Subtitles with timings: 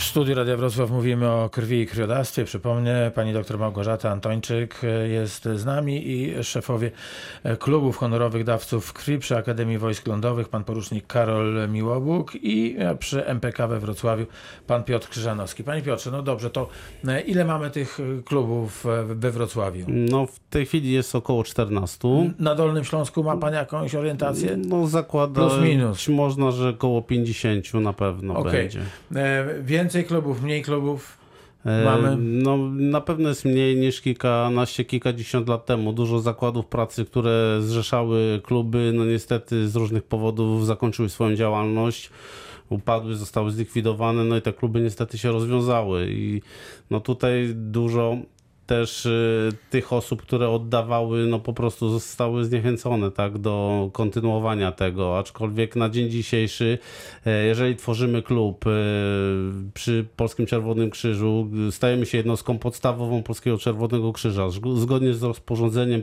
[0.00, 2.44] W studiu Radia Wrocław mówimy o krwi i krwiodawstwie.
[2.44, 6.90] Przypomnę, pani dr Małgorzata Antończyk jest z nami i szefowie
[7.58, 13.68] klubów honorowych dawców krwi przy Akademii Wojsk Lądowych, pan porucznik Karol Miłobuk i przy MPK
[13.68, 14.26] we Wrocławiu
[14.66, 15.64] pan Piotr Krzyżanowski.
[15.64, 16.68] Panie Piotrze, no dobrze, to
[17.26, 19.86] ile mamy tych klubów we Wrocławiu?
[19.88, 21.98] No w tej chwili jest około 14.
[22.38, 24.56] Na Dolnym Śląsku ma pan jakąś orientację?
[24.56, 26.08] No zakładam, Plus minus.
[26.08, 28.52] można, że około 50 na pewno Okej.
[28.52, 28.80] będzie.
[29.16, 29.44] E,
[29.90, 31.18] Więcej klubów, mniej klubów?
[31.66, 35.92] E, Mamy- No, na pewno jest mniej niż kilkanaście, kilkadziesiąt lat temu.
[35.92, 42.10] Dużo zakładów pracy, które zrzeszały kluby, no niestety z różnych powodów zakończyły swoją działalność.
[42.68, 46.06] Upadły, zostały zlikwidowane, no i te kluby niestety się rozwiązały.
[46.10, 46.42] I
[46.90, 48.16] no tutaj dużo
[48.70, 55.18] też y, tych osób, które oddawały, no po prostu zostały zniechęcone tak, do kontynuowania tego.
[55.18, 56.78] Aczkolwiek na dzień dzisiejszy,
[57.26, 58.70] e, jeżeli tworzymy klub e,
[59.74, 64.48] przy Polskim Czerwonym Krzyżu, stajemy się jednostką podstawową Polskiego Czerwonego Krzyża.
[64.48, 66.02] Zg- Zgodnie z rozporządzeniem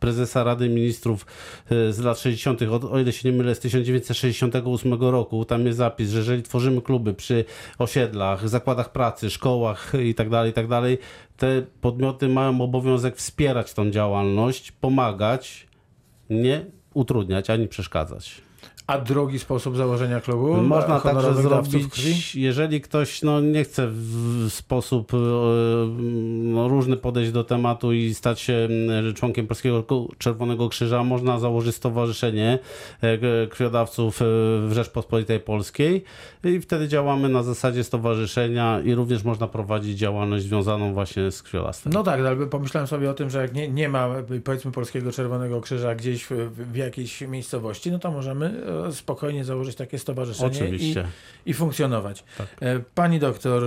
[0.00, 1.26] prezesa Rady Ministrów
[1.70, 5.78] e, z lat 60., o, o ile się nie mylę, z 1968 roku, tam jest
[5.78, 7.44] zapis, że jeżeli tworzymy kluby przy
[7.78, 10.96] osiedlach, zakładach pracy, szkołach itd., itd.,
[11.42, 15.66] te podmioty mają obowiązek wspierać tą działalność, pomagać,
[16.30, 18.42] nie utrudniać ani przeszkadzać.
[18.86, 20.62] A drugi sposób założenia klubu?
[20.62, 25.16] Można także zrobić, jeżeli ktoś no, nie chce w sposób e,
[26.42, 29.84] no, różny podejść do tematu i stać się mm, członkiem Polskiego
[30.18, 32.58] Czerwonego Krzyża, można założyć stowarzyszenie
[33.00, 34.24] e, krwiodawców e,
[34.68, 36.04] w Rzeczpospolitej Polskiej
[36.44, 41.92] i wtedy działamy na zasadzie stowarzyszenia i również można prowadzić działalność związaną właśnie z krwiodawstwem.
[41.92, 44.08] No tak, ale pomyślałem sobie o tym, że jak nie, nie ma
[44.44, 46.30] powiedzmy Polskiego Czerwonego Krzyża gdzieś w,
[46.72, 51.06] w jakiejś miejscowości, no to możemy e, spokojnie założyć takie stowarzyszenie Oczywiście.
[51.46, 52.24] i, i funkcjonować.
[52.38, 52.46] Tak.
[52.60, 53.62] E, Pani doktor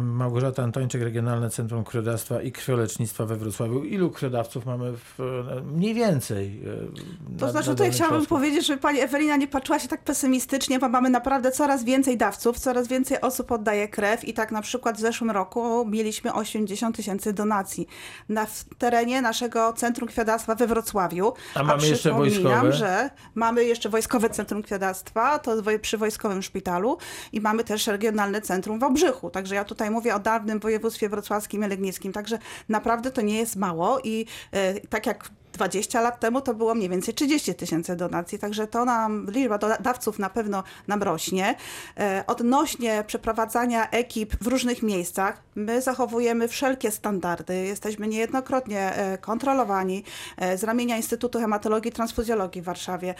[0.00, 3.84] Małgorzata Antończyk, Regionalne Centrum Krwiodawstwa i Krwiolecznictwa we Wrocławiu.
[3.84, 6.60] Ilu krwiodawców mamy w, e, mniej więcej?
[6.66, 9.88] e, To na- znaczy na tutaj Dolnym chciałabym powiedzieć, żeby pani Ewelina nie patrzyła się
[9.88, 14.52] tak pesymistycznie, bo mamy naprawdę coraz więcej dawców, coraz więcej osób oddaje krew i tak
[14.52, 17.86] na przykład w zeszłym roku mieliśmy 80 tysięcy donacji
[18.28, 21.32] na w terenie naszego Centrum Krwiodawstwa we Wrocławiu.
[21.54, 22.72] A mamy jeszcze przypominam, wojskowe?
[22.72, 26.98] że mamy jeszcze Wojskowe Centrum Krwiodawstwa, to przy Wojskowym Szpitalu
[27.32, 29.30] i mamy też Regionalne Centrum w Obrzychu.
[29.30, 32.12] Także ja tutaj mówię o dawnym województwie wrocławskim i legnickim.
[32.12, 32.38] Także
[32.68, 36.88] naprawdę to nie jest mało i e, tak jak 20 lat temu to było mniej
[36.88, 41.54] więcej 30 tysięcy donacji, także to nam, liczba dawców na pewno nam rośnie.
[42.00, 47.56] E, Odnośnie przeprowadzania ekip w różnych miejscach, my zachowujemy wszelkie standardy.
[47.56, 50.04] Jesteśmy niejednokrotnie e, kontrolowani
[50.36, 53.14] e, z ramienia Instytutu Hematologii i Transfuzjologii w Warszawie,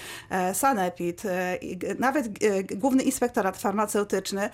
[0.53, 1.23] Sanepid,
[1.99, 2.27] nawet
[2.75, 4.51] Główny Inspektorat Farmaceutyczny.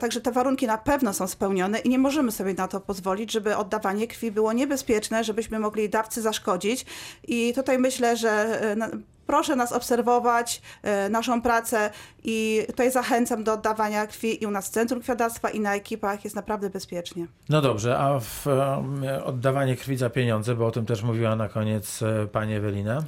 [0.00, 3.56] Także te warunki na pewno są spełnione i nie możemy sobie na to pozwolić, żeby
[3.56, 6.86] oddawanie krwi było niebezpieczne, żebyśmy mogli dawcy zaszkodzić.
[7.28, 8.30] I tutaj myślę, że
[8.72, 8.76] e,
[9.26, 11.90] proszę nas obserwować, e, naszą pracę
[12.24, 16.24] i tutaj zachęcam do oddawania krwi i u nas w Centrum Krwiodawstwa i na ekipach
[16.24, 17.26] jest naprawdę bezpiecznie.
[17.48, 21.48] No dobrze, a w e, oddawanie krwi za pieniądze, bo o tym też mówiła na
[21.48, 23.02] koniec e, pani Ewelina.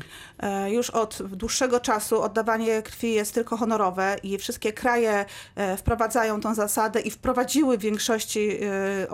[0.68, 5.24] Już od dłuższego czasu oddawanie krwi jest tylko honorowe i wszystkie kraje
[5.76, 8.58] wprowadzają tą zasadę i wprowadziły w większości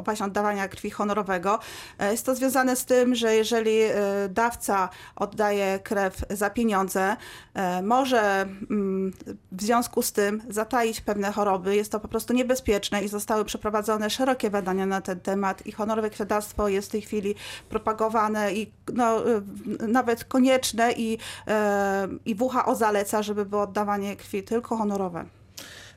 [0.05, 1.59] właśnie oddawania krwi honorowego.
[2.11, 3.79] Jest to związane z tym, że jeżeli
[4.29, 8.21] dawca oddaje krew za pieniądze, e, może
[8.71, 9.13] mm,
[9.53, 11.77] w związku z tym zataić pewne choroby.
[11.77, 16.11] Jest to po prostu niebezpieczne i zostały przeprowadzone szerokie badania na ten temat i honorowe
[16.11, 17.35] krwiodawstwo jest w tej chwili
[17.69, 19.43] propagowane i no, y,
[19.89, 21.19] nawet konieczne i,
[21.49, 25.25] e, i WHO zaleca, żeby było oddawanie krwi tylko honorowe.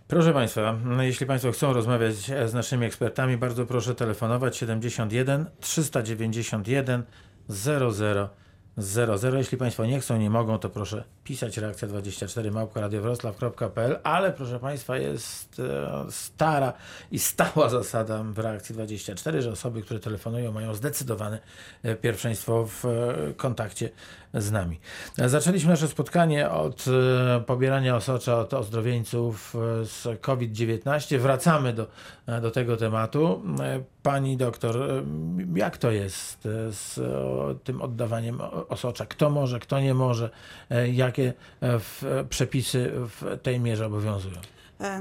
[0.08, 2.16] Proszę Państwa, jeśli Państwo chcą rozmawiać
[2.46, 7.04] z naszymi ekspertami, bardzo proszę telefonować 71 391
[7.50, 8.30] 00
[8.78, 9.38] 00.
[9.38, 14.98] Jeśli Państwo nie chcą, nie mogą, to proszę pisać reakcja 24 małpa.radiowroclaw.pl, ale proszę Państwa,
[14.98, 16.74] jest e, stara
[17.12, 21.40] i stała zasada w reakcji 24, że osoby, które telefonują, mają zdecydowane
[21.84, 23.90] e, pierwszeństwo w e, kontakcie
[24.34, 24.80] z nami.
[25.18, 26.86] Zaczęliśmy nasze spotkanie od
[27.46, 31.18] pobierania osocza od ozdrowieńców z COVID-19.
[31.18, 31.88] Wracamy do,
[32.42, 33.44] do tego tematu.
[34.08, 34.78] Pani doktor,
[35.56, 37.00] jak to jest e, z
[37.64, 39.06] tym oddawaniem osocza?
[39.06, 40.30] Kto może, kto nie może?
[40.70, 41.80] E, Jakie e,
[42.30, 44.36] przepisy w tej mierze obowiązują?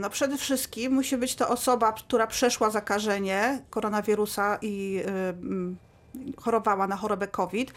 [0.01, 5.03] No przede wszystkim musi być to osoba, która przeszła zakażenie koronawirusa i
[6.41, 7.73] chorowała na chorobę COVID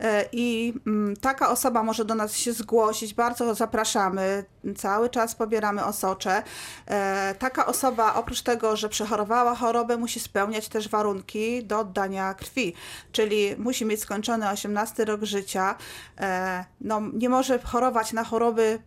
[0.00, 3.14] e, i mm, taka osoba może do nas się zgłosić.
[3.14, 4.44] Bardzo zapraszamy.
[4.76, 6.42] Cały czas pobieramy osocze.
[6.86, 12.74] E, Taka osoba oprócz tego, że przechorowała chorobę, musi spełniać też warunki do oddania krwi,
[13.12, 15.74] czyli musi mieć skończony 18 rok życia.
[16.20, 18.78] E, No, nie może chorować na choroby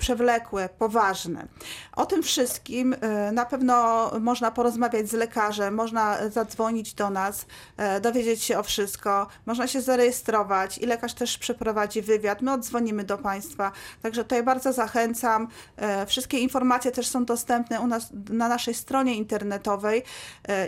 [0.00, 1.46] przewlekłe, poważne.
[1.96, 8.00] O tym wszystkim e, na pewno można porozmawiać z lekarzem, można zadzwonić do nas, e,
[8.00, 12.42] dowiedzieć się o wszystko, można się zarejestrować i lekarz też przeprowadzi wywiad.
[12.42, 15.48] My odzwonimy do Państwa, także tutaj bardzo zachęcam.
[15.76, 20.02] E, Wszystkie informacje też są dostępne u nas na naszej stronie internetowej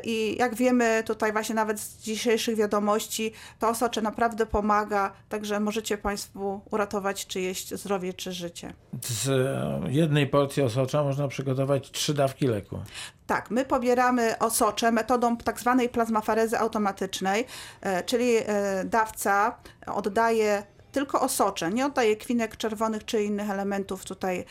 [0.04, 5.98] i jak wiemy tutaj właśnie nawet z dzisiejszych wiadomości, to osocze naprawdę pomaga, także możecie
[5.98, 8.74] Państwu uratować czyjeś zdrowie czy życie.
[9.22, 12.78] Z e, jednej porcji osocza można przygotować trzy dawki leku.
[13.26, 17.46] Tak, my pobieramy osocze metodą tak zwanej plazmafarezy automatycznej,
[17.80, 18.44] e, czyli e,
[18.84, 24.44] dawca oddaje tylko osocze, nie oddaje kwinek czerwonych czy innych elementów tutaj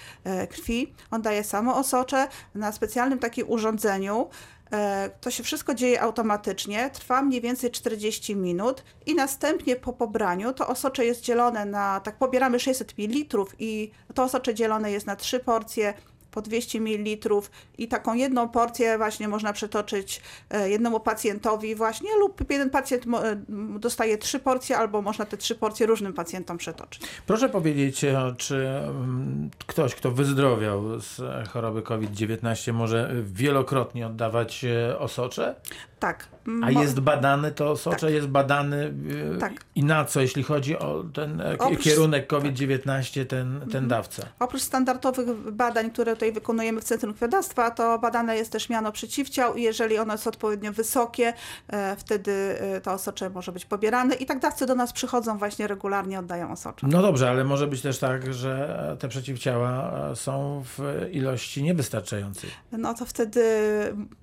[0.49, 4.29] krwi, on daje samo osocze na specjalnym takim urządzeniu.
[4.71, 10.53] E, To się wszystko dzieje automatycznie, trwa mniej więcej 40 minut i następnie po pobraniu
[10.53, 15.15] to osocze jest dzielone na, tak pobieramy 600 ml i to osocze dzielone jest na
[15.15, 15.93] trzy porcje
[16.31, 17.31] po 200 ml
[17.77, 23.35] i taką jedną porcję właśnie można przetoczyć e, jednemu pacjentowi właśnie lub jeden pacjent e,
[23.79, 27.03] dostaje trzy porcje albo można te trzy porcje różnym pacjentom przetoczyć.
[27.27, 34.65] Proszę powiedzieć, e, czy mm, ktoś, kto wyzdrowiał z choroby COVID-19 może wielokrotnie oddawać
[34.99, 35.55] osocze?
[35.99, 36.27] Tak.
[36.63, 37.99] A jest badany to osocze?
[37.99, 38.09] Tak.
[38.09, 38.93] Jest badany
[39.39, 39.53] Tak.
[39.75, 44.23] i na co, jeśli chodzi o ten Oprócz- kierunek COVID-19, ten, ten dawca?
[44.39, 49.55] Oprócz standardowych badań, które tutaj wykonujemy w Centrum Krwiodawstwa, to badane jest też miano przeciwciał
[49.55, 51.33] i jeżeli ono jest odpowiednio wysokie,
[51.67, 55.67] e, wtedy e, to osocze może być pobierane i tak dawcy do nas przychodzą właśnie
[55.67, 56.87] regularnie, oddają osocze.
[56.87, 60.79] No dobrze, ale może być też tak, że te przeciwciała e, są w
[61.11, 62.49] ilości niewystarczającej.
[62.71, 63.43] No to wtedy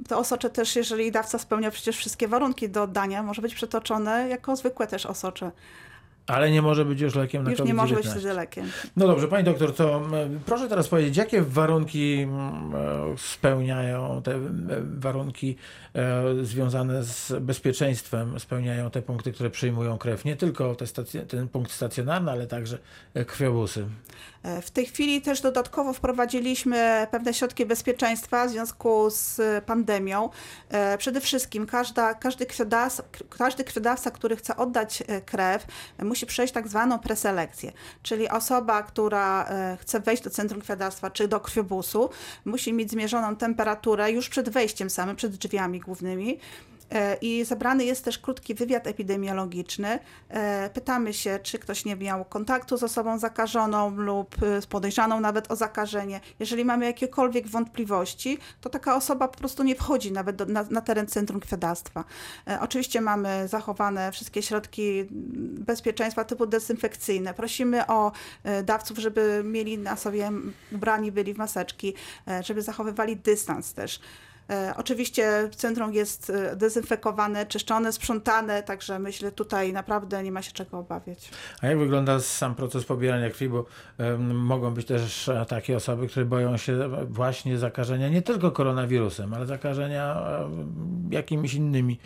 [0.08, 4.56] to osocze też, jeżeli dawca spełnia przecież wszystkie warunki do oddania, może być przetoczone jako
[4.56, 5.50] zwykłe też osocze.
[6.28, 7.66] Ale nie może być już lekiem na Już COVID-19.
[7.68, 8.66] nie może być wtedy lekiem.
[8.96, 10.02] No dobrze, pani doktor, to
[10.46, 12.28] proszę teraz powiedzieć, jakie warunki e,
[13.18, 14.68] spełniają te m,
[15.00, 15.56] warunki
[15.94, 21.48] e, związane z bezpieczeństwem, spełniają te punkty, które przyjmują krew, nie tylko te stac- ten
[21.48, 22.78] punkt stacjonarny, ale także
[23.14, 23.86] e, krwiobusy.
[24.42, 30.30] E, W tej chwili też dodatkowo wprowadziliśmy pewne środki bezpieczeństwa w związku z pandemią.
[30.68, 33.02] E, Przede wszystkim każda, każdy, krwiodawca,
[33.38, 35.66] każdy krwiodawca, który chce oddać e, krew,
[36.02, 37.72] musi przejść tak zwaną preselekcję.
[38.02, 39.48] Czyli osoba, która
[39.80, 42.10] chce wejść do centrum krwiodawstwa czy do krwiobusu,
[42.44, 46.38] musi mieć zmierzoną temperaturę już przed wejściem samym, przed drzwiami głównymi.
[46.92, 49.98] E, I zebrany jest też krótki wywiad epidemiologiczny.
[50.28, 55.50] E, Pytamy się, czy ktoś nie miał kontaktu z osobą zakażoną lub e, podejrzaną nawet
[55.50, 56.20] o zakażenie.
[56.38, 60.80] Jeżeli mamy jakiekolwiek wątpliwości, to taka osoba po prostu nie wchodzi nawet do, na, na
[60.80, 62.04] teren centrum krwiodawstwa.
[62.60, 65.06] Oczywiście mamy zachowane wszystkie środki
[65.60, 67.34] bezpieczeństwa typu dezynfekcyjne.
[67.34, 68.12] Prosimy o
[68.64, 70.30] dawców, żeby mieli na sobie,
[70.72, 71.94] ubrani byli w maseczki,
[72.40, 74.00] żeby zachowywali dystans też.
[74.50, 80.52] E, Oczywiście centrum jest e, dezynfekowane, czyszczone, sprzątane, także myślę tutaj naprawdę nie ma się
[80.52, 81.30] czego obawiać.
[81.62, 83.64] A jak wygląda sam proces pobierania krwi, bo
[84.34, 89.46] mogą być też e, takie osoby, które boją się właśnie zakażenia nie tylko koronawirusem, ale
[89.46, 90.16] zakażenia
[91.10, 91.98] jakimiś innymi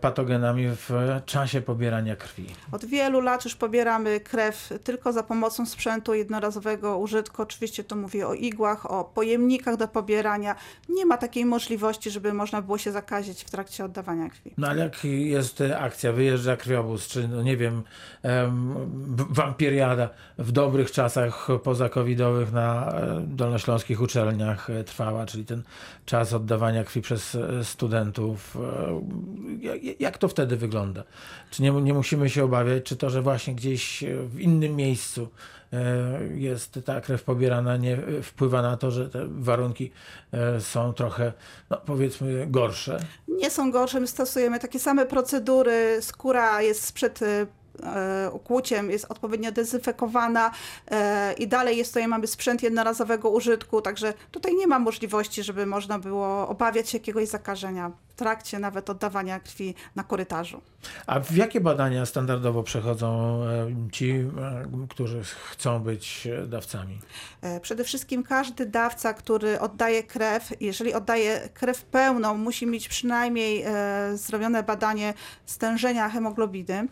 [0.00, 0.90] patogenami w
[1.26, 2.46] czasie pobierania krwi.
[2.72, 7.42] Od wielu lat już pobieramy krew tylko za pomocą sprzętu jednorazowego użytku.
[7.42, 10.54] Oczywiście tu mówię o igłach, o pojemnikach do pobierania.
[10.88, 11.57] Nie ma takiej możliwości,
[12.10, 14.50] żeby można było się zakazić w trakcie oddawania krwi.
[14.58, 17.82] No ale jak jest e, akcja, wyjeżdża krwiobóz, czy no nie wiem,
[18.22, 18.74] em,
[19.16, 25.62] w- wampiriada w dobrych czasach pozakowidowych na e, dolnośląskich uczelniach e, trwała, czyli ten
[26.06, 28.56] czas oddawania krwi przez studentów.
[29.98, 31.02] Jak, to wtedy wygląda?
[31.50, 35.28] Czy nie, nie musimy się obawiać, czy to, że właśnie gdzieś w innym miejscu
[36.34, 39.90] jest ta krew pobierana, nie e, wpływa na to, że te warunki
[40.32, 41.32] e, są trochę,
[41.70, 43.00] no powiedzmy, gorsze?
[43.28, 45.98] Nie są gorsze, my stosujemy takie same procedury.
[46.00, 47.46] Skóra jest przed e,
[47.82, 50.50] e, ukłuciem, jest odpowiednio dezynfekowana
[50.90, 55.66] e, i dalej jest tutaj mamy sprzęt jednorazowego użytku, także tutaj nie ma możliwości, żeby
[55.66, 60.60] można było obawiać się jakiegoś zakażenia trakcie nawet oddawania krwi na korytarzu.
[61.06, 66.98] A w jakie badania standardowo przechodzą e, ci, e, którzy chcą być e, dawcami?
[67.62, 73.64] Przede wszystkim każdy dawca, który oddaje krew, jeżeli oddaje krew pełną, musi mieć przynajmniej
[74.14, 75.14] zrobione badanie
[75.46, 76.88] stężenia hemoglobiny,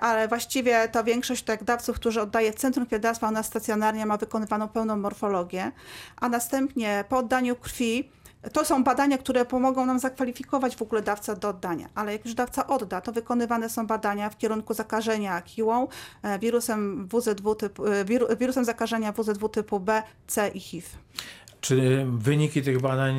[0.00, 4.16] ale właściwie to większość tak dawców, którzy oddaje w Centrum Krwiodawstwa u nas stacjonarnie ma
[4.16, 5.72] wykonywaną pełną morfologię,
[6.16, 8.10] a następnie po oddaniu krwi
[8.52, 12.34] to są badania, które pomogą nam zakwalifikować w ogóle dawcę do oddania, ale jak już
[12.34, 15.88] dawca odda, to wykonywane są badania w kierunku zakażenia kiłą,
[16.22, 20.88] e, wirusem WZW typu, e, wiru, wirusem zakażenia WZW typu B, C i HIV.
[21.64, 23.16] Czy wyniki tych badań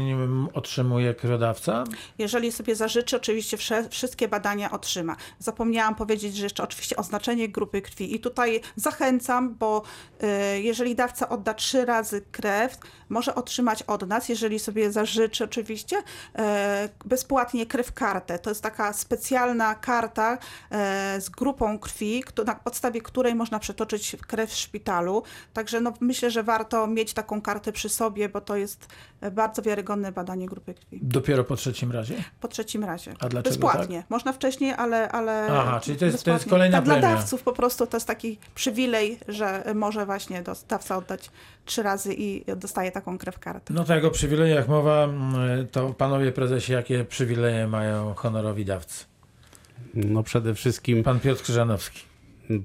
[0.53, 1.84] otrzymuje krwiodawca?
[2.17, 3.58] Jeżeli sobie zażyczy, oczywiście
[3.89, 5.15] wszystkie badania otrzyma.
[5.39, 8.15] Zapomniałam powiedzieć, że jeszcze oczywiście oznaczenie grupy krwi.
[8.15, 9.84] I tutaj zachęcam, bo
[10.24, 12.77] y, jeżeli dawca odda trzy razy krew,
[13.09, 16.41] może otrzymać od nas, jeżeli sobie zażyczy oczywiście, y,
[17.05, 18.39] bezpłatnie krew kartę.
[18.39, 20.33] To jest taka specjalna karta
[21.17, 25.24] y, z grupą krwi, na podstawie której można przetoczyć krew w szpitalu.
[25.53, 28.88] Także no, myślę, że warto mieć taką kartę przy sobie, bo to jest
[29.21, 31.00] e, bardzo wiarygodne badanie grupy krwi.
[31.01, 32.15] Dopiero po trzecim razie?
[32.39, 33.13] Po trzecim razie.
[33.19, 34.03] A dlaczego Bezpłatnie.
[34.09, 35.12] Można wcześniej, ale.
[35.12, 36.50] ale Aha, czyli to jest- to jest bezpłatnie.
[36.50, 37.15] kolejna tak, Dla premia.
[37.15, 41.31] dawców po prostu to jest taki przywilej, że może właśnie dos- dawca oddać
[41.65, 43.73] trzy razy i dostaje taką krew kartę.
[43.73, 49.05] No tak, o przywilejach mowa, mm, to panowie prezesie, jakie przywileje mają honorowi dawcy?
[49.93, 52.01] No przede wszystkim Pan Piotr Krzyżanowski.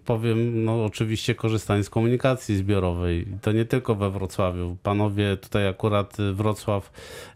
[0.04, 3.26] Powiem, no oczywiście korzystanie z komunikacji zbiorowej.
[3.42, 4.76] To nie tylko we Wrocławiu.
[4.82, 6.92] Panowie, tutaj akurat Wrocław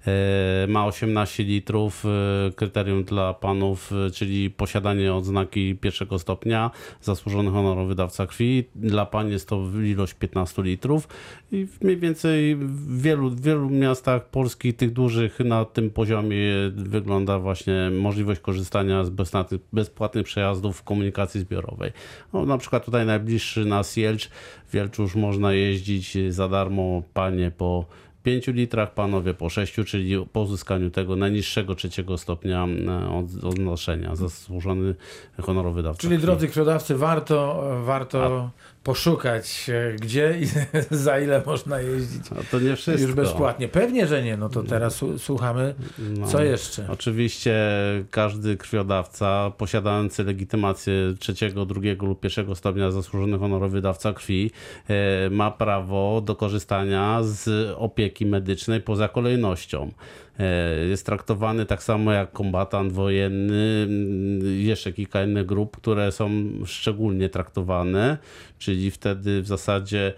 [0.06, 2.04] e, ma 18 litrów.
[2.04, 6.70] e, Kryterium dla panów, e, czyli posiadanie odznaki pierwszego stopnia,
[7.02, 8.64] zasłużony honorowy dawca krwi.
[8.74, 11.08] Dla pań jest to ilość 15 litrów.
[11.52, 17.38] I mniej więcej w wielu, w wielu miastach Polski, tych dużych, na tym poziomie wygląda
[17.38, 21.92] właśnie możliwość korzystania z bezpłatnych, bezpłatnych przejazdów w komunikacji zbiorowej.
[22.34, 24.30] No, na przykład tutaj najbliższy nas Jelcz,
[24.68, 27.86] w Jelczu już można jeździć za darmo, panie po
[28.24, 34.16] 5 litrach, panowie po 6, czyli po uzyskaniu tego najniższego trzeciego stopnia e, od- odnoszenia,
[34.16, 34.94] zasłużony
[35.42, 36.00] honorowy dawca.
[36.00, 38.50] Czyli drodzy krwiodawcy, warto, warto
[38.82, 40.46] poszukać, e, gdzie i
[41.04, 43.02] za ile można jeździć A to nie wszystko.
[43.06, 43.68] już bezpłatnie.
[43.68, 45.74] Pewnie, że nie, no to teraz słuchamy,
[46.18, 46.26] No.
[46.26, 46.86] co jeszcze?
[46.90, 47.54] Oczywiście
[48.10, 54.50] każdy krwiodawca posiadający legitymację trzeciego, drugiego lub pierwszego stopnia zasłużony honorowy dawca krwi
[54.88, 59.90] e, ma prawo do korzystania z opieki medycznej poza kolejnością.
[60.38, 66.30] E, Jest traktowany tak samo jak kombatant wojenny, mm, jeszcze kilka innych grup, które są
[66.64, 68.18] szczególnie traktowane,
[68.58, 70.12] czyli wtedy w zasadzie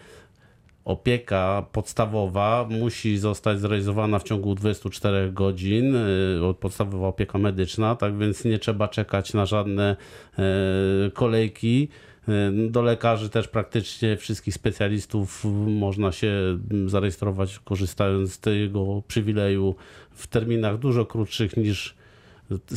[0.87, 8.45] opieka podstawowa musi zostać zrealizowana w ciągu 24 godzin, y, podstawowa opieka medyczna, tak więc
[8.45, 9.97] nie trzeba czekać na żadne
[10.39, 10.45] e,
[11.11, 11.89] kolejki.
[12.69, 19.75] Do lekarzy też praktycznie wszystkich specjalistów można się zarejestrować korzystając z tego przywileju
[20.11, 21.95] w terminach dużo krótszych niż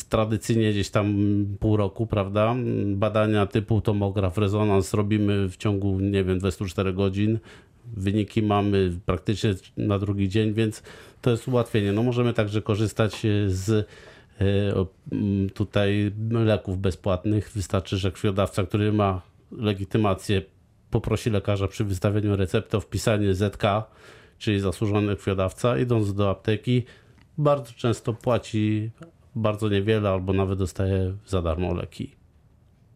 [0.10, 1.16] tradycyjnie gdzieś tam
[1.60, 2.56] pół roku, prawda?
[2.86, 7.40] Badania typu tomograf, rezonans robimy w ciągu, nie wiem, 24 godzin.
[7.98, 10.84] Wyniki mamy praktycznie na drugi dzień, więc
[11.22, 11.92] to jest ułatwienie.
[11.92, 13.88] No możemy także korzystać e, z
[14.40, 17.52] m, tutaj leków bezpłatnych.
[17.56, 20.42] Wystarczy, że krwiodawca, który ma legitymację,
[20.92, 23.64] poprosi lekarza przy wystawieniu recepty o wpisanie ZK,
[24.38, 26.84] czyli zasłużony krwiodawca, idąc do apteki,
[27.38, 28.92] bardzo często płaci
[29.36, 32.16] bardzo niewiele albo nawet dostaje za darmo leki.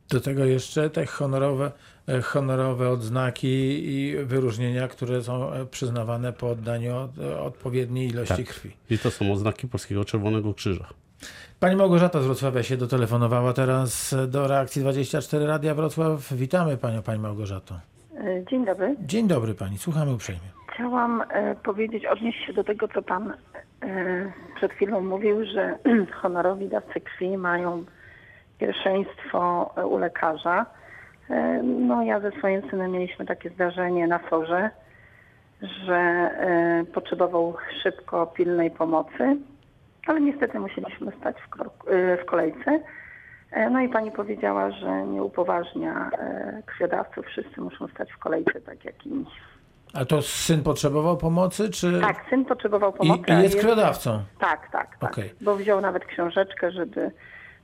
[0.10, 1.72] Do tego jeszcze te honorowe,
[2.08, 3.48] e, honorowe odznaki
[3.90, 8.46] i wyróżnienia, które są e, przyznawane po oddaniu od- e, odpowiedniej ilości Tak.
[8.46, 8.72] krwi.
[8.90, 10.88] I to są oznaki Polskiego Czerwonego Krzyża.
[11.60, 16.34] Pani Małgorzata z Wrocławia się dotelefonowała teraz do reakcji 24 Radia Wrocław.
[16.34, 17.76] Witamy Panią, Pani Małgorzato.
[18.18, 18.96] E, Dzień dobry.
[19.00, 20.42] Dzień dobry Pani, słuchamy uprzejmie.
[20.74, 23.34] Chciałam e, powiedzieć, odnieść się do tego, co Pan
[23.82, 25.78] e, przed chwilą mówił, że
[26.22, 27.86] honorowi dawcy krwi mają
[28.60, 30.66] pierwszeństwo u lekarza.
[31.64, 34.70] No ja ze swoim synem mieliśmy takie zdarzenie na forze,
[35.62, 36.30] że
[36.94, 39.38] potrzebował szybko pilnej pomocy,
[40.08, 42.80] ale niestety musieliśmy stać w, e, w kolejce.
[43.52, 48.62] E, No i pani powiedziała, że nie upoważnia e, krwiodawców, wszyscy muszą stać w kolejce
[48.62, 49.26] tak jak inni.
[49.94, 52.02] A to syn potrzebował pomocy, czy...
[52.02, 53.24] Tak, syn potrzebował I, pomocy.
[53.28, 54.24] i a jest krwiodawcą?
[54.40, 55.12] Tak, tak, tak.
[55.12, 55.34] Okej.
[55.42, 57.12] Bo wziął nawet książeczkę, żeby.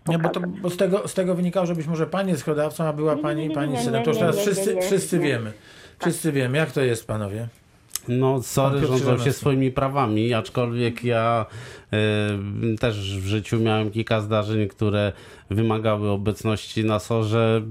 [0.07, 2.83] Nie, bo, to, bo z, tego, z tego wynikało, że być może pani jest krwiodawcą,
[2.83, 4.03] a była pani, nie, nie, pani synem.
[4.03, 5.53] To już teraz wszyscy, wszyscy wiemy.
[5.99, 7.47] Wszyscy wiemy, jak to jest, panowie.
[8.07, 11.45] No, sorry, rządzą się swoimi prawami, aczkolwiek ja
[11.93, 15.13] E, Też w życiu miałem kilka zdarzeń, które
[15.49, 17.61] wymagały obecności na sorze.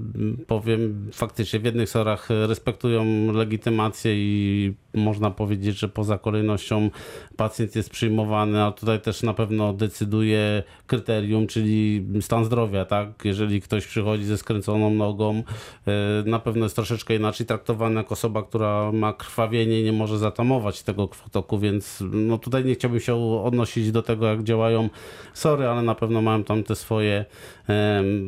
[0.47, 6.89] Powiem, faktycznie w jednych sorach respektują legitymację i można powiedzieć, że poza kolejnością
[7.37, 13.09] pacjent jest przyjmowany, a tutaj też na pewno decyduje kryterium, czyli stan zdrowia, tak?
[13.23, 15.43] Jeżeli ktoś przychodzi ze skręconą nogą,
[15.87, 20.17] e, na pewno jest troszeczkę inaczej traktowany jak osoba, która ma krwawienie i nie może
[20.17, 24.89] zatamować tego krwotoku, więc no tutaj nie chciałbym się odnosić do tego, jak działają
[25.33, 27.25] sory, ale na pewno mają tam te swoje
[27.67, 27.68] em,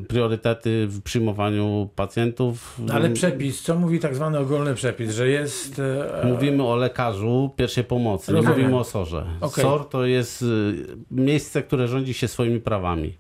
[0.08, 2.80] priorytety w przyjmowaniu pacjentów.
[2.94, 5.80] Ale przepis, co mówi tak zwany ogólny przepis, że jest...
[6.24, 8.60] e, Mówimy o lekarzu pierwszej pomocy, nie Rozumiem.
[8.60, 9.26] mówimy o sorze.
[9.42, 9.64] Okej.
[9.64, 10.46] SOR to jest y,
[11.12, 13.18] miejsce, które rządzi się swoimi prawami.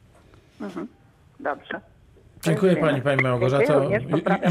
[1.39, 1.81] Dobrze.
[2.43, 3.89] Dziękuję pani, pani Małgorzato.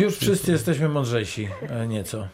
[0.01, 2.29] Już wszyscy jesteśmy mądrzejsi e, nieco.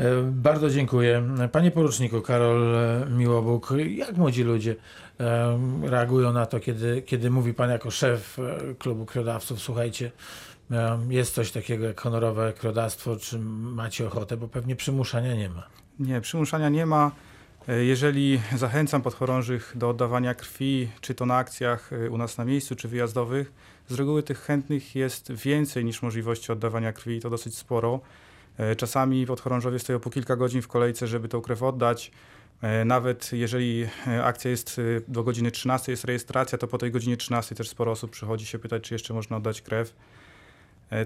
[0.00, 1.22] E, Bardzo dziękuję.
[1.52, 4.76] Panie poruczniku Karol e, Miłobóg, jak młodzi ludzie
[5.20, 8.38] e, reagują na to, kiedy, kiedy mówi pan jako szef
[8.78, 10.10] klubu krwiodawców, słuchajcie,
[11.08, 15.66] jest coś takiego jak honorowe krwiodawstwo, czy macie ochotę, bo pewnie przymuszania nie ma.
[15.98, 17.10] Nie, przymuszania nie ma.
[17.68, 22.88] Jeżeli zachęcam podchorążych do oddawania krwi, czy to na akcjach u nas na miejscu, czy
[22.88, 23.52] wyjazdowych,
[23.88, 28.00] z reguły tych chętnych jest więcej niż możliwości oddawania krwi to dosyć sporo.
[28.58, 32.10] E, Czasami podchorążowie stoją po kilka godzin w kolejce, żeby tą krew oddać.
[32.62, 37.16] E, Nawet jeżeli e, akcja jest do godziny 13, jest rejestracja, to po tej godzinie
[37.16, 39.94] 13 też sporo osób przychodzi się pytać, czy jeszcze można oddać krew.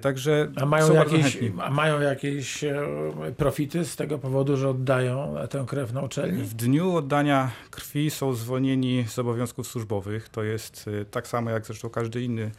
[0.01, 2.65] Także A mają, jakieś, a mają jakieś
[3.37, 6.43] profity z tego powodu, że oddają tę krew na uczelni?
[6.43, 10.29] W dniu oddania krwi są zwolnieni z obowiązków służbowych.
[10.29, 12.51] To jest tak samo jak zresztą każdy inny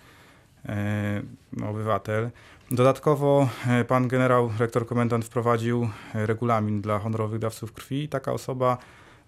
[1.70, 2.30] obywatel.
[2.72, 8.34] Dodatkowo e, pan generał, rektor komendant wprowadził e, regulamin dla honorowych dawców krwi i taka
[8.34, 8.77] osoba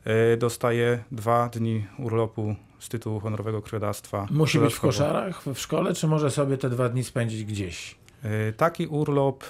[0.05, 4.27] e, dostaje dwa dni urlopu z tytułu honorowego krwiodawstwa.
[4.31, 7.95] Musi być w koszarach, w szkole, czy może sobie te dwa dni spędzić gdzieś?
[8.57, 9.43] Taki urlop,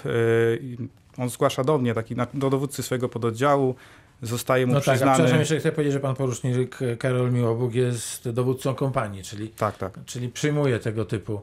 [1.18, 3.74] on zgłasza do mnie, taki do dowódcy swojego pododdziału,
[4.22, 5.12] zostaje mu No tak, przyznany.
[5.12, 9.98] przepraszam, jeszcze chcę powiedzieć, że pan porucznik Karol Miłobóg jest dowódcą kompanii, czyli, tak, tak.
[10.06, 11.42] czyli przyjmuje tego typu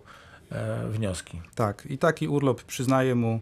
[0.89, 1.41] wnioski.
[1.55, 3.39] Tak, i taki urlop przyznaje mu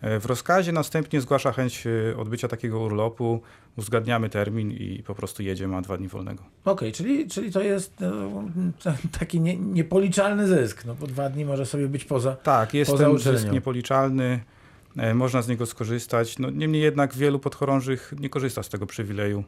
[0.00, 3.40] e, w rozkazie, następnie zgłasza chęć e, odbycia takiego urlopu,
[3.76, 6.42] uzgadniamy termin i po prostu jedzie, ma dwa dni wolnego.
[6.64, 8.02] Okej, czyli, czyli to jest
[8.86, 12.36] e, taki nie, niepoliczalny zysk, no bo dwa dni może sobie być poza...
[12.36, 13.38] Tak, jest Poza ten uczelnią.
[13.38, 14.40] zysk niepoliczalny,
[14.96, 16.38] e, można z niego skorzystać.
[16.38, 19.44] No, niemniej jednak wielu podchorążych nie korzysta z tego przywileju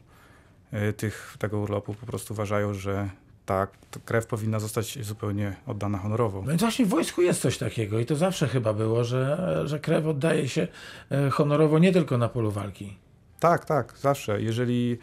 [0.71, 3.09] e, tych, tego urlopu, po prostu uważają, że
[3.45, 3.71] tak,
[4.05, 6.43] krew powinna zostać zupełnie oddana honorowo.
[6.45, 9.79] No i właśnie w wojsku jest coś takiego i to zawsze chyba było, że, że
[9.79, 10.67] krew oddaje się
[11.11, 12.97] e, honorowo nie tylko na polu walki.
[13.39, 14.41] Tak, tak, zawsze.
[14.41, 14.97] Jeżeli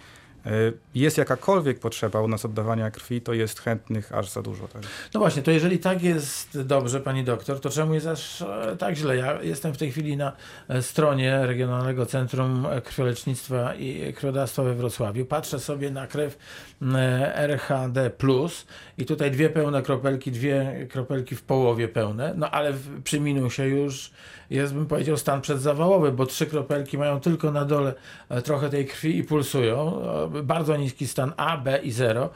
[0.94, 4.68] jest jakakolwiek potrzeba u nas oddawania krwi, to jest chętnych aż za dużo.
[4.68, 4.82] Tak?
[5.14, 8.96] No właśnie, to jeżeli tak jest dobrze, pani doktor, to czemu jest aż e, tak
[8.96, 9.16] źle?
[9.16, 10.32] Ja jestem w tej chwili na
[10.68, 15.26] e, stronie Regionalnego Centrum Krwiolecznictwa i Krwiodawstwa we Wrocławiu.
[15.26, 16.38] Patrzę sobie na krew
[17.34, 18.10] RHD+,
[18.98, 22.74] i tutaj dwie pełne kropelki, dwie kropelki w połowie pełne, no ale
[23.04, 24.10] przy minusie już
[24.50, 27.94] jest, bym powiedział, stan przedzawałowy, bo trzy kropelki mają tylko na dole
[28.28, 30.02] e, trochę tej krwi i pulsują.
[30.36, 32.30] E, Bardzo niski stan A, B i 0.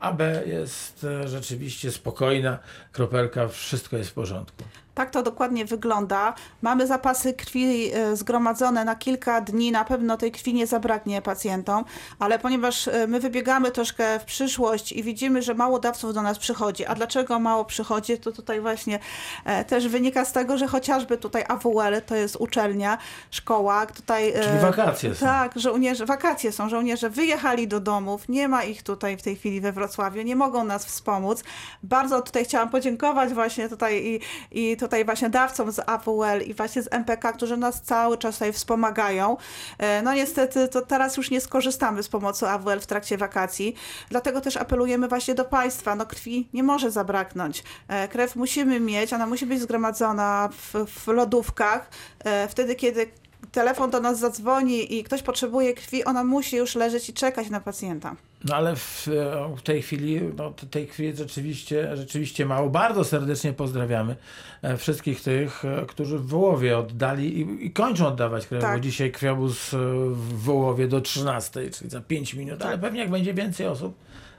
[0.00, 2.58] AB jest e, rzeczywiście spokojna,
[2.92, 4.64] kropelka, wszystko jest w porządku.
[4.96, 6.34] Tak to dokładnie wygląda.
[6.62, 9.72] Mamy zapasy krwi e, zgromadzone na kilka dni.
[9.72, 11.84] Na pewno tej krwi nie zabraknie pacjentom,
[12.18, 16.38] ale ponieważ e, my wybiegamy troszkę w przyszłość i widzimy, że mało dawców do nas
[16.38, 16.86] przychodzi.
[16.86, 18.18] A dlaczego mało przychodzi?
[18.18, 18.98] To tutaj właśnie
[19.44, 22.98] e, też wynika z tego, że chociażby tutaj AWL to jest uczelnia,
[23.30, 23.86] szkoła.
[23.86, 25.26] Tutaj, Czyli wakacje są.
[25.26, 26.68] Tak, żołnierze, wakacje są.
[26.68, 28.28] Żołnierze wyjechali do domów.
[28.28, 30.22] Nie ma ich tutaj w tej chwili we Wrocławiu.
[30.22, 31.44] Nie mogą nas wspomóc.
[31.82, 36.82] Bardzo tutaj chciałam podziękować właśnie tutaj i, i tutaj właśnie dawcom z AWL i właśnie
[36.82, 39.36] z MPK, którzy nas cały czas tutaj wspomagają.
[39.78, 43.74] E, No niestety to teraz już nie skorzystamy z pomocy AWL w trakcie wakacji,
[44.10, 47.64] dlatego też apelujemy właśnie do państwa, no krwi nie może zabraknąć.
[47.88, 51.88] E, Krew musimy mieć, ona musi być zgromadzona w, w lodówkach,
[52.24, 53.06] e, wtedy kiedy
[53.52, 57.60] telefon do nas zadzwoni i ktoś potrzebuje krwi, ona musi już leżeć i czekać na
[57.60, 58.16] pacjenta.
[58.44, 62.70] No ale w, e, w tej chwili no, tej jest rzeczywiście, rzeczywiście mało.
[62.70, 64.16] Bardzo serdecznie pozdrawiamy
[64.62, 68.76] e, wszystkich tych, e, którzy w Wołowie oddali i, i kończą oddawać krew, Tak.
[68.76, 69.70] bo dzisiaj krwiobóz
[70.10, 73.94] w Wołowie do 13, czyli za 5 minut, ale pewnie jak będzie więcej osób,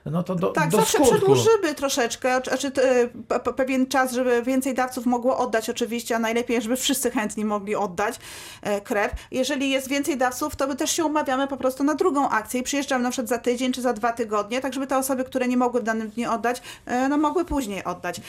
[0.05, 1.15] no to do, Tak, do zawsze skutku.
[1.15, 6.62] przedłużymy troszeczkę, znaczy pe- pe- pewien czas, żeby więcej dawców mogło oddać oczywiście, a najlepiej,
[6.62, 8.19] żeby wszyscy chętni mogli oddać
[8.62, 9.12] e, krew.
[9.31, 12.63] Jeżeli jest więcej dawców, to my też się umawiamy po prostu na drugą akcję i
[12.63, 15.57] przyjeżdżamy na przykład za tydzień czy za dwa tygodnie, tak żeby te osoby, które nie
[15.57, 18.21] mogły w danym dniu oddać, e, no mogły później oddać.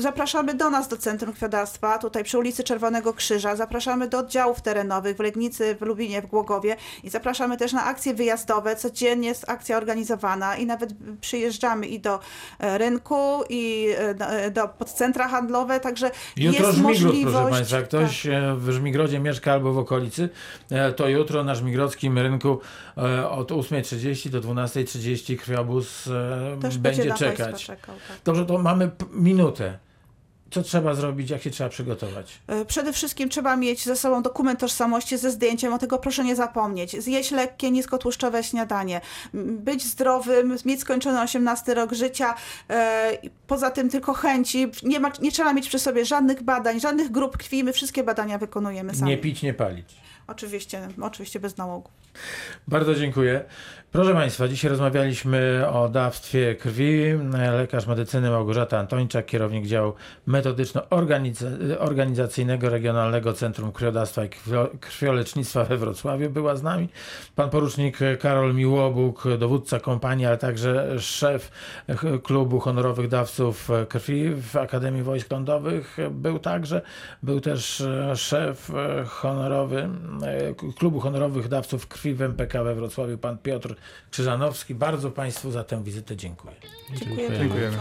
[0.00, 3.56] Zapraszamy do nas do Centrum Krwiodawstwa, tutaj przy ulicy Czerwonego Krzyża.
[3.56, 8.14] Zapraszamy do oddziałów terenowych w Legnicy, w Lubinie, w Głogowie i zapraszamy też na akcje
[8.14, 8.76] wyjazdowe.
[8.76, 12.20] Codziennie jest akcja organizowana i nawet przyjeżdżamy i do
[12.58, 17.34] e, rynku, i e, do, e, do podcentra handlowe, także Jutro jest Żmigrod, możliwość...
[17.34, 17.76] proszę Państwa.
[17.76, 20.28] Jak ktoś e, w Żmigrodzie mieszka albo w okolicy,
[20.96, 22.58] to jutro na Żmigrodzkim rynku
[23.30, 27.64] od 8.30 do 12.30 krwiobóz e, Tak, też będzie państwa czekać.
[27.64, 28.16] Czekał, tak.
[28.24, 29.78] Dobrze, to mamy minutę.
[30.50, 32.40] Co trzeba zrobić, jak się trzeba przygotować?
[32.46, 36.36] E, Przede wszystkim trzeba mieć ze sobą dokument tożsamości ze zdjęciem, o tego proszę nie
[36.36, 37.02] zapomnieć.
[37.02, 39.00] Zjeść lekkie, niskotłuszczowe śniadanie,
[39.34, 42.34] być zdrowym, mieć skończony 18 rok życia,
[42.70, 43.12] e,
[43.46, 44.70] poza tym tylko chęci.
[44.82, 48.38] Nie, ma, nie trzeba mieć przy sobie żadnych badań, żadnych grup krwi, my wszystkie badania
[48.38, 49.10] wykonujemy sami.
[49.10, 49.96] Nie pić, nie palić.
[50.26, 51.90] Oczywiście, oczywiście bez nałogu.
[52.68, 53.44] Bardzo dziękuję.
[53.92, 57.02] Proszę Państwa, dzisiaj rozmawialiśmy o dawstwie krwi.
[57.52, 59.92] Lekarz medycyny Małgorzata Antończak, kierownik działu
[60.40, 66.88] metodyczno-organizacyjnego Regionalnego Centrum Krwiodawstwa i Krwio- Krwiolecznictwa we Wrocławiu była z nami.
[67.36, 71.50] Pan porucznik Karol Miłobuk, dowódca kompanii, ale także szef
[72.22, 76.82] klubu honorowych dawców krwi w Akademii Wojsk Lądowych był także.
[77.22, 79.88] Był też e, szef e, honorowy
[80.22, 83.74] e, klubu honorowych dawców krwi w MPK we Wrocławiu, pan Piotr
[84.10, 84.74] Krzyżanowski.
[84.74, 86.54] Bardzo Państwu za tę wizytę dziękuję.
[86.94, 87.38] Dziękuję.
[87.38, 87.76] Dziękujemy.